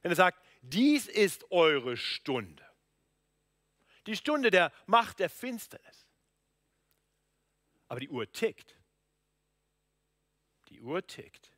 [0.02, 2.68] Wenn er sagt, dies ist eure Stunde
[4.08, 6.06] die Stunde der Macht der Finsternis.
[7.88, 8.77] Aber die Uhr tickt.
[10.78, 11.50] Die Uhr tickt.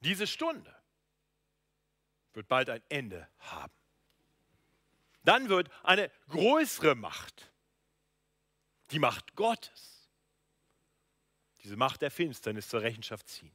[0.00, 0.74] Diese Stunde
[2.32, 3.72] wird bald ein Ende haben.
[5.22, 7.52] Dann wird eine größere Macht,
[8.90, 10.10] die Macht Gottes,
[11.62, 13.54] diese Macht der Finsternis zur Rechenschaft ziehen.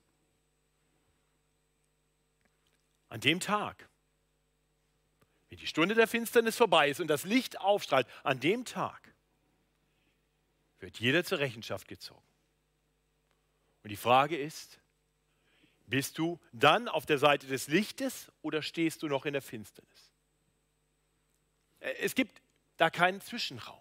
[3.09, 3.89] An dem Tag
[5.49, 9.13] wie die Stunde der Finsternis vorbei ist und das Licht aufstrahlt, an dem Tag
[10.79, 12.25] wird jeder zur Rechenschaft gezogen.
[13.87, 14.81] Und die Frage ist,
[15.85, 20.11] bist du dann auf der Seite des Lichtes oder stehst du noch in der Finsternis?
[21.79, 22.41] Äh, es gibt
[22.75, 23.79] da keinen Zwischenraum.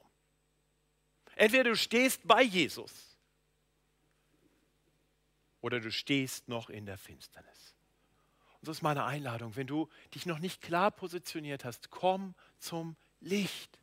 [1.34, 3.16] Entweder du stehst bei Jesus
[5.60, 7.74] oder du stehst noch in der Finsternis.
[8.60, 12.94] Und so ist meine Einladung, wenn du dich noch nicht klar positioniert hast, komm zum
[13.18, 13.80] Licht.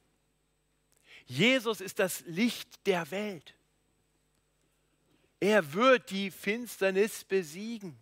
[1.26, 3.56] Jesus ist das Licht der Welt.
[5.44, 8.02] Er wird die Finsternis besiegen.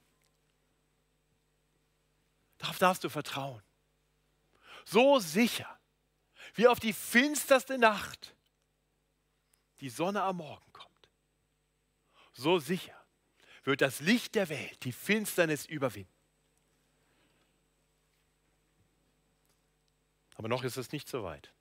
[2.60, 3.64] Darauf darfst du vertrauen.
[4.86, 5.80] So sicher
[6.54, 8.36] wie auf die finsterste Nacht
[9.80, 11.10] die Sonne am Morgen kommt.
[12.34, 12.94] So sicher
[13.64, 16.14] wird das Licht der Welt die Finsternis überwinden.
[20.36, 21.52] Aber noch ist es nicht so weit.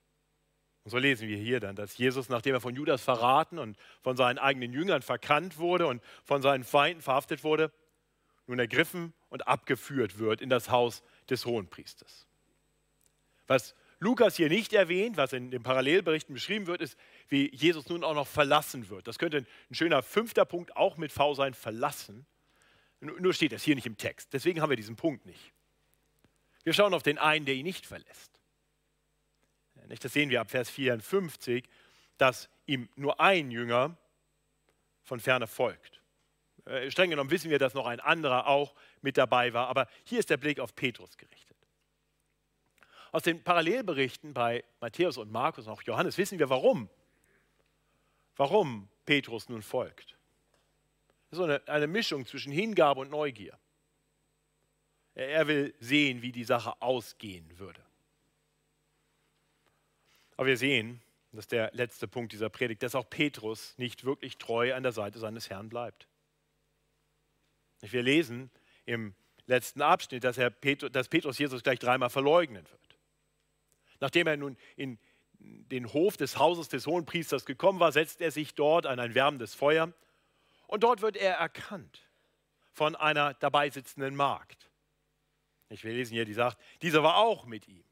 [0.85, 4.17] Und so lesen wir hier dann, dass Jesus, nachdem er von Judas verraten und von
[4.17, 7.71] seinen eigenen Jüngern verkannt wurde und von seinen Feinden verhaftet wurde,
[8.47, 12.27] nun ergriffen und abgeführt wird in das Haus des Hohenpriesters.
[13.47, 16.97] Was Lukas hier nicht erwähnt, was in den Parallelberichten beschrieben wird, ist,
[17.29, 19.07] wie Jesus nun auch noch verlassen wird.
[19.07, 22.27] Das könnte ein schöner fünfter Punkt auch mit V sein, verlassen.
[23.01, 24.33] Nur steht das hier nicht im Text.
[24.33, 25.53] Deswegen haben wir diesen Punkt nicht.
[26.65, 28.30] Wir schauen auf den einen, der ihn nicht verlässt.
[29.99, 31.69] Das sehen wir ab Vers 54,
[32.17, 33.97] dass ihm nur ein Jünger
[35.03, 36.01] von ferne folgt.
[36.67, 40.21] Äh, streng genommen wissen wir, dass noch ein anderer auch mit dabei war, aber hier
[40.21, 41.57] ist der Blick auf Petrus gerichtet.
[43.13, 46.89] Aus den Parallelberichten bei Matthäus und Markus und auch Johannes wissen wir, warum.
[48.37, 50.17] Warum Petrus nun folgt.
[51.33, 53.59] So eine, eine Mischung zwischen Hingabe und Neugier.
[55.15, 57.85] Er, er will sehen, wie die Sache ausgehen würde.
[60.41, 64.39] Aber wir sehen, das ist der letzte Punkt dieser Predigt, dass auch Petrus nicht wirklich
[64.39, 66.09] treu an der Seite seines Herrn bleibt.
[67.83, 68.51] Wir lesen
[68.87, 72.99] im letzten Abschnitt, dass, Petrus, dass Petrus Jesus gleich dreimal verleugnen wird.
[74.01, 74.99] Nachdem er nun in
[75.39, 79.55] den Hof des Hauses des Hohenpriesters gekommen war, setzt er sich dort an ein wärmendes
[79.55, 79.93] Feuer
[80.69, 82.09] und dort wird er erkannt
[82.73, 84.71] von einer dabei sitzenden Magd.
[85.69, 87.85] Ich will lesen hier, die sagt, dieser war auch mit ihm.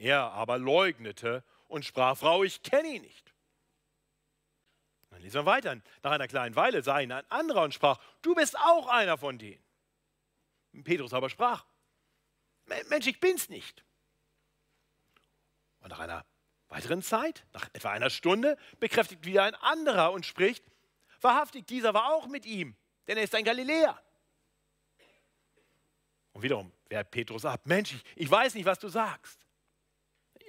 [0.00, 3.34] Er aber leugnete und sprach, Frau, ich kenne ihn nicht.
[5.10, 5.78] Dann lesen wir weiter.
[6.02, 9.36] Nach einer kleinen Weile sah ihn ein anderer und sprach, du bist auch einer von
[9.36, 9.62] denen.
[10.84, 11.66] Petrus aber sprach,
[12.64, 13.84] Mensch, ich bin's nicht.
[15.80, 16.24] Und nach einer
[16.68, 20.64] weiteren Zeit, nach etwa einer Stunde, bekräftigt wieder ein anderer und spricht,
[21.20, 22.74] wahrhaftig, dieser war auch mit ihm,
[23.06, 24.00] denn er ist ein Galiläer.
[26.32, 29.49] Und wiederum wehrt Petrus ab, Mensch, ich, ich weiß nicht, was du sagst.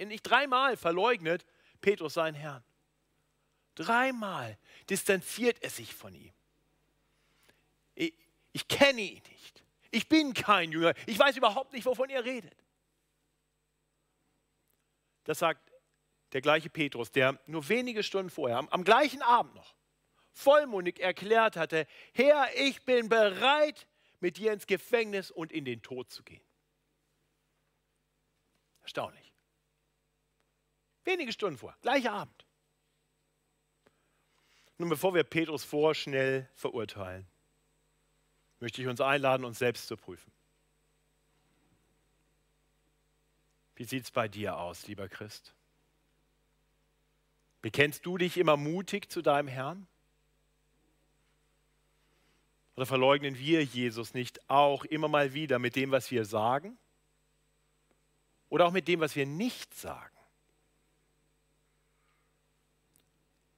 [0.07, 1.45] Nicht dreimal verleugnet
[1.79, 2.63] Petrus seinen Herrn.
[3.75, 4.57] Dreimal
[4.89, 6.33] distanziert er sich von ihm.
[7.95, 8.13] Ich,
[8.51, 9.63] ich kenne ihn nicht.
[9.91, 10.93] Ich bin kein Jünger.
[11.05, 12.55] Ich weiß überhaupt nicht, wovon ihr redet.
[15.23, 15.71] Das sagt
[16.33, 19.75] der gleiche Petrus, der nur wenige Stunden vorher, am, am gleichen Abend noch,
[20.31, 23.87] vollmundig erklärt hatte, Herr, ich bin bereit,
[24.21, 26.43] mit dir ins Gefängnis und in den Tod zu gehen.
[28.81, 29.31] Erstaunlich.
[31.03, 32.45] Wenige Stunden vor, gleicher Abend.
[34.77, 37.27] Nun, bevor wir Petrus vorschnell verurteilen,
[38.59, 40.31] möchte ich uns einladen, uns selbst zu prüfen.
[43.75, 45.55] Wie sieht es bei dir aus, lieber Christ?
[47.61, 49.87] Bekennst du dich immer mutig zu deinem Herrn?
[52.75, 56.77] Oder verleugnen wir Jesus nicht auch immer mal wieder mit dem, was wir sagen?
[58.49, 60.15] Oder auch mit dem, was wir nicht sagen?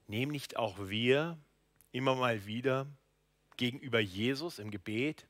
[0.07, 1.37] Nehmen nicht auch wir
[1.91, 2.87] immer mal wieder
[3.57, 5.27] gegenüber Jesus im Gebet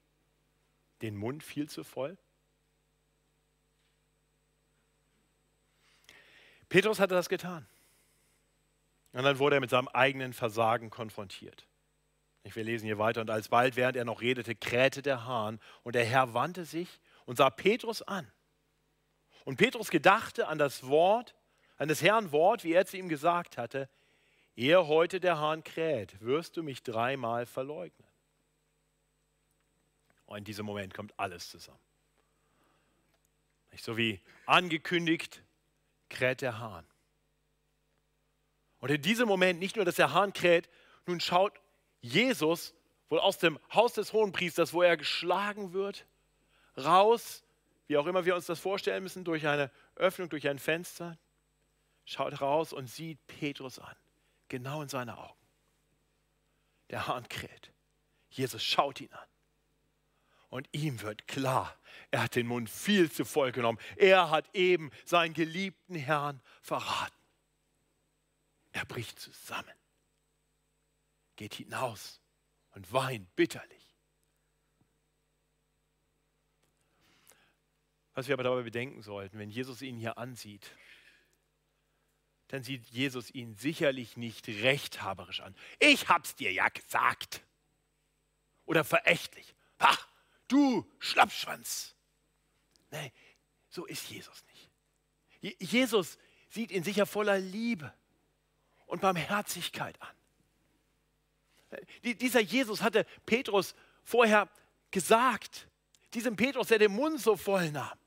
[1.02, 2.18] den Mund viel zu voll?
[6.70, 7.68] Petrus hatte das getan.
[9.12, 11.68] Und dann wurde er mit seinem eigenen Versagen konfrontiert.
[12.44, 13.22] Wir lesen hier weiter.
[13.22, 15.60] Und alsbald, während er noch redete, krähte der Hahn.
[15.84, 18.30] Und der Herr wandte sich und sah Petrus an.
[19.46, 21.36] Und Petrus gedachte an das Wort,
[21.78, 23.88] an des Herrn Wort, wie er zu ihm gesagt hatte:
[24.56, 28.08] Ehe heute der Hahn kräht, wirst du mich dreimal verleugnen.
[30.26, 31.80] Und in diesem Moment kommt alles zusammen.
[33.78, 35.44] So wie angekündigt,
[36.10, 36.86] kräht der Hahn.
[38.80, 40.70] Und in diesem Moment nicht nur, dass der Hahn kräht,
[41.08, 41.60] nun schaut
[42.02, 42.76] Jesus
[43.10, 46.06] wohl aus dem Haus des Hohenpriesters, wo er geschlagen wird,
[46.78, 47.44] raus
[47.88, 51.18] wie auch immer wir uns das vorstellen müssen, durch eine Öffnung, durch ein Fenster,
[52.06, 53.96] schaut raus und sieht Petrus an,
[54.54, 55.48] genau in seine Augen.
[56.92, 57.74] Der Hahn kräht.
[58.30, 59.28] Jesus schaut ihn an.
[60.50, 61.76] Und ihm wird klar,
[62.12, 63.80] er hat den Mund viel zu voll genommen.
[63.96, 67.18] Er hat eben seinen geliebten Herrn verraten.
[68.74, 69.74] Er bricht zusammen,
[71.36, 72.22] geht hinaus
[72.76, 73.98] und weint bitterlich.
[78.14, 80.70] Was wir aber dabei bedenken sollten, wenn Jesus ihn hier ansieht,
[82.54, 85.56] dann sieht Jesus ihn sicherlich nicht rechthaberisch an.
[85.80, 87.42] Ich hab's dir ja gesagt.
[88.68, 89.56] Oder verächtlich.
[89.80, 89.98] Ha,
[90.48, 91.96] du Schlappschwanz.
[92.92, 93.12] Nein,
[93.70, 94.44] so ist Jesus
[95.42, 95.60] nicht.
[95.60, 97.92] Jesus sieht ihn sicher voller Liebe
[98.86, 100.16] und Barmherzigkeit an.
[102.04, 104.48] Dieser Jesus hatte Petrus vorher
[104.92, 105.68] gesagt,
[106.14, 107.98] diesem Petrus, der den Mund so voll nahm.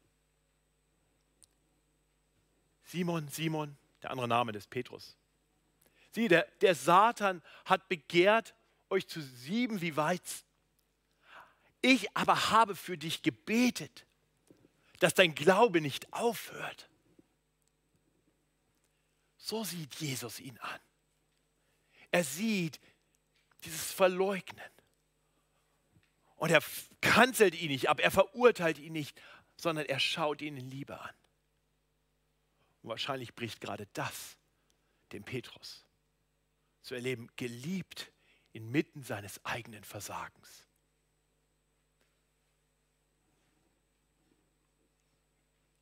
[2.85, 5.17] Simon, Simon, der andere Name des Petrus.
[6.13, 8.55] Sieh, der, der Satan hat begehrt,
[8.89, 10.47] euch zu sieben wie Weizen.
[11.83, 14.07] Ich aber habe für dich gebetet,
[15.01, 16.89] dass dein Glaube nicht aufhört.
[19.37, 20.81] So sieht Jesus ihn an.
[22.13, 22.81] Er sieht
[23.65, 24.71] dieses Verleugnen.
[26.37, 26.63] Und er
[27.01, 29.21] kanzelt ihn nicht ab, er verurteilt ihn nicht,
[29.57, 31.15] sondern er schaut ihn in Liebe an.
[32.87, 34.39] Und wahrscheinlich bricht gerade das
[35.11, 35.85] dem Petrus
[36.83, 38.13] zu erleben, geliebt
[38.53, 40.69] inmitten seines eigenen Versagens.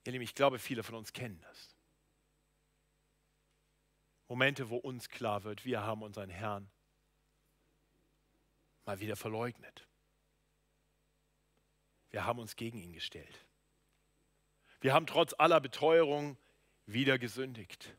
[0.04, 1.76] Ihr Lieben, ich glaube, viele von uns kennen das.
[4.26, 6.70] Momente, wo uns klar wird, wir haben unseren Herrn
[8.86, 9.86] mal wieder verleugnet.
[12.08, 13.44] Wir haben uns gegen ihn gestellt.
[14.80, 16.38] Wir haben trotz aller Beteuerung
[16.86, 17.94] wieder gesündigt.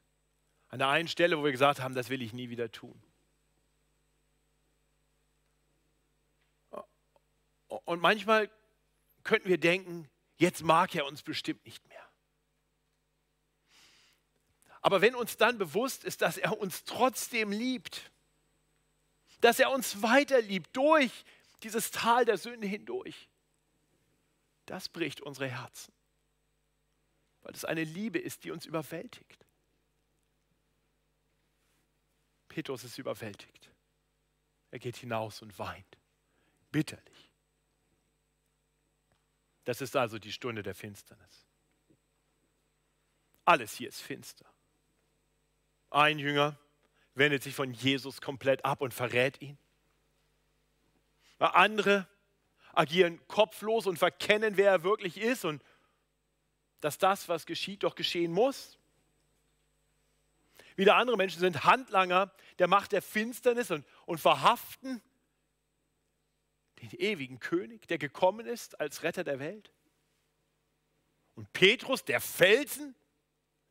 [0.70, 3.02] An der einen Stelle, wo wir gesagt haben, das will ich nie wieder tun.
[7.86, 8.50] Und manchmal
[9.24, 12.02] könnten wir denken, jetzt mag er uns bestimmt nicht mehr.
[14.82, 18.12] Aber wenn uns dann bewusst ist, dass er uns trotzdem liebt,
[19.42, 21.12] dass er uns weiter liebt durch
[21.64, 23.30] dieses Tal der Sünde hindurch,
[24.68, 25.95] das bricht unsere Herzen
[27.46, 29.46] weil es eine Liebe ist, die uns überwältigt.
[32.48, 33.70] Petrus ist überwältigt.
[34.72, 35.98] Er geht hinaus und weint,
[36.72, 37.32] bitterlich.
[39.64, 41.46] Das ist also die Stunde der Finsternis.
[43.46, 44.52] Alles hier ist finster.
[45.92, 46.58] Ein Jünger
[47.14, 49.60] wendet sich von Jesus komplett ab und verrät ihn.
[51.38, 52.08] Andere
[52.74, 55.62] agieren kopflos und verkennen, wer er wirklich ist und
[56.86, 58.78] dass das, was geschieht, doch geschehen muss.
[60.76, 65.02] Wieder andere Menschen sind Handlanger der Macht der Finsternis und, und verhaften
[66.84, 69.72] den ewigen König, der gekommen ist als Retter der Welt.
[71.34, 72.94] Und Petrus, der Felsen,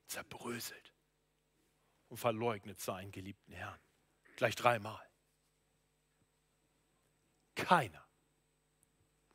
[0.08, 0.92] zerbröselt
[2.08, 3.78] und verleugnet seinen geliebten Herrn.
[4.34, 5.08] Gleich dreimal.
[7.54, 8.04] Keiner,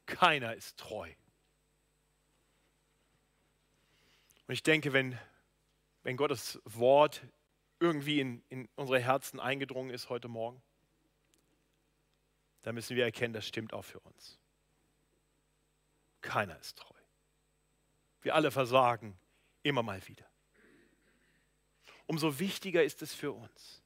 [0.06, 1.10] keiner ist treu
[4.50, 5.16] Und ich denke, wenn,
[6.02, 7.22] wenn Gottes Wort
[7.80, 10.60] irgendwie in, in unsere Herzen eingedrungen ist heute Morgen,
[12.64, 14.40] dann müssen wir erkennen, das stimmt auch für uns.
[16.22, 16.98] Keiner ist treu.
[18.24, 19.20] Wir alle versagen
[19.62, 20.26] immer mal wieder.
[22.08, 23.84] Umso wichtiger ist es für uns,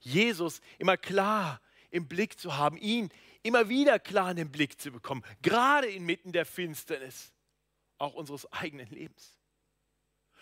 [0.00, 3.08] Jesus immer klar im Blick zu haben, ihn
[3.42, 7.32] immer wieder klar in den Blick zu bekommen, gerade inmitten der Finsternis
[7.96, 9.39] auch unseres eigenen Lebens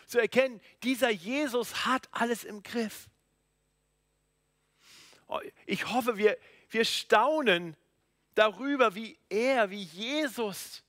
[0.08, 3.08] zu erkennen, dieser Jesus hat alles im Griff.
[5.28, 6.38] Oh, ich hoffe, wir,
[6.70, 7.76] wir staunen
[8.34, 10.82] darüber, wie er, wie Jesus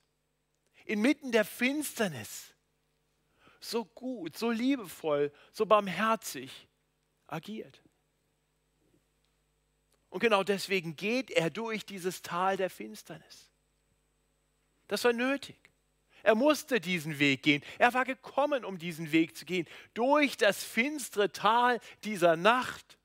[0.86, 2.54] inmitten der Finsternis
[3.60, 6.66] so gut, so liebevoll, so barmherzig
[7.26, 7.82] agiert.
[10.08, 13.50] Und genau deswegen geht er durch dieses Tal der Finsternis.
[14.88, 15.69] Das war nötig.
[16.22, 17.62] Er musste diesen Weg gehen.
[17.78, 19.66] Er war gekommen, um diesen Weg zu gehen.
[19.94, 22.98] Durch das finstere Tal dieser Nacht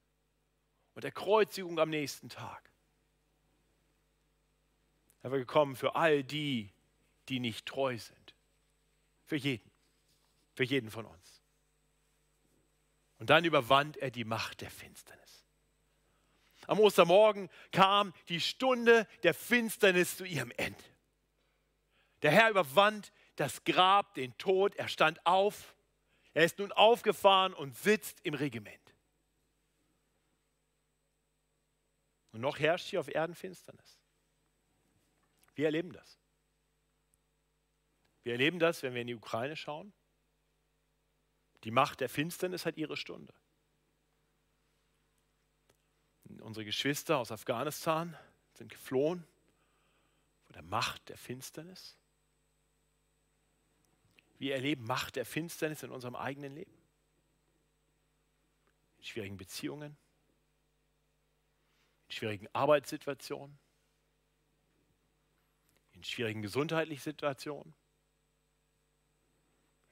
[0.94, 2.70] und der Kreuzigung am nächsten Tag.
[5.22, 6.72] Er war gekommen für all die,
[7.30, 8.36] die nicht treu sind.
[9.26, 9.72] Für jeden.
[10.54, 11.42] Für jeden von uns.
[13.18, 15.46] Und dann überwand er die Macht der Finsternis.
[16.68, 20.84] Am Ostermorgen kam die Stunde der Finsternis zu ihrem Ende.
[22.26, 25.76] Der Herr überwand das Grab, den Tod, er stand auf.
[26.34, 28.96] Er ist nun aufgefahren und sitzt im Regiment.
[32.32, 34.00] Und noch herrscht hier auf Erden Finsternis.
[35.54, 36.20] Wir erleben das.
[38.24, 39.94] Wir erleben das, wenn wir in die Ukraine schauen.
[41.64, 43.36] Die Macht der Finsternis hat ihre Stunde.
[46.40, 48.18] Unsere Geschwister aus Afghanistan
[48.56, 49.28] sind geflohen
[50.42, 52.00] vor der Macht der Finsternis.
[54.38, 56.78] Wir erleben Macht der Finsternis in unserem eigenen Leben.
[58.98, 59.96] In schwierigen Beziehungen,
[62.08, 63.58] in schwierigen Arbeitssituationen,
[65.94, 67.74] in schwierigen gesundheitlichen Situationen,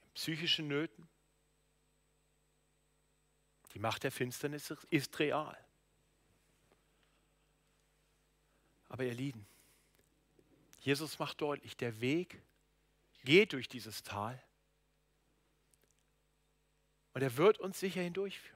[0.02, 1.08] in psychischen Nöten.
[3.72, 5.58] Die Macht der Finsternis ist real.
[8.88, 9.46] Aber ihr Lieben,
[10.80, 12.40] Jesus macht deutlich, der Weg
[13.24, 14.42] geht durch dieses Tal
[17.14, 18.54] und er wird uns sicher hindurchführen.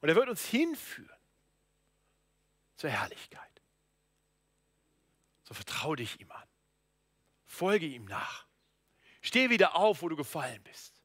[0.00, 1.18] Und er wird uns hinführen
[2.76, 3.62] zur Herrlichkeit.
[5.42, 6.48] So vertraue dich ihm an.
[7.46, 8.46] Folge ihm nach.
[9.22, 11.00] Steh wieder auf, wo du gefallen bist.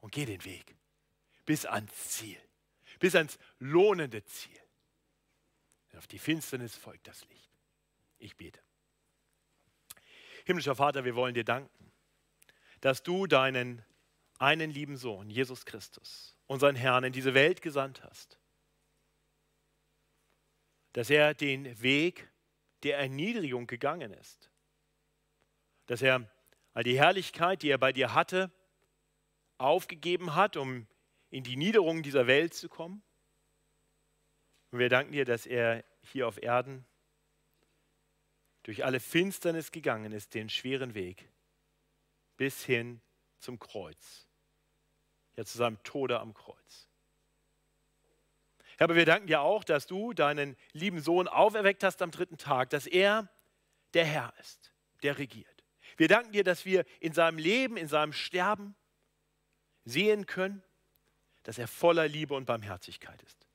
[0.00, 0.76] Und geh den Weg
[1.46, 2.40] bis ans Ziel,
[2.98, 4.60] bis ans lohnende Ziel.
[5.96, 7.50] Auf die Finsternis folgt das Licht.
[8.18, 8.60] Ich bete.
[10.48, 11.92] Himmlischer Vater, wir wollen dir danken,
[12.80, 13.84] dass du deinen
[14.38, 18.38] einen lieben Sohn, Jesus Christus, unseren Herrn, in diese Welt gesandt hast.
[20.94, 22.30] Dass er den Weg
[22.82, 24.50] der Erniedrigung gegangen ist.
[25.84, 26.30] Dass er
[26.72, 28.50] all die Herrlichkeit, die er bei dir hatte,
[29.58, 30.86] aufgegeben hat, um
[31.28, 33.02] in die Niederung dieser Welt zu kommen.
[34.70, 36.86] Und wir danken dir, dass er hier auf Erden
[38.68, 41.30] durch alle Finsternis gegangen ist, den schweren Weg
[42.36, 43.00] bis hin
[43.38, 44.28] zum Kreuz,
[45.36, 46.86] ja zu seinem Tode am Kreuz.
[48.76, 52.36] Herr, aber wir danken dir auch, dass du deinen lieben Sohn auferweckt hast am dritten
[52.36, 53.30] Tag, dass er
[53.94, 55.64] der Herr ist, der regiert.
[55.96, 58.76] Wir danken dir, dass wir in seinem Leben, in seinem Sterben
[59.86, 60.62] sehen können,
[61.42, 63.48] dass er voller Liebe und Barmherzigkeit ist.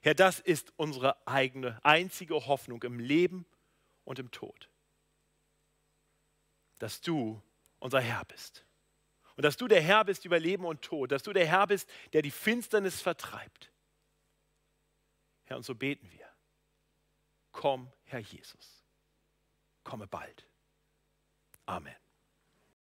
[0.00, 3.44] Herr, das ist unsere eigene, einzige Hoffnung im Leben
[4.08, 4.70] und im Tod.
[6.78, 7.42] Dass du
[7.78, 8.64] unser Herr bist.
[9.36, 11.12] Und dass du der Herr bist über Leben und Tod.
[11.12, 13.70] Dass du der Herr bist, der die Finsternis vertreibt.
[15.44, 16.26] Herr, und so beten wir.
[17.52, 18.82] Komm, Herr Jesus.
[19.84, 20.48] Komme bald.
[21.66, 21.94] Amen.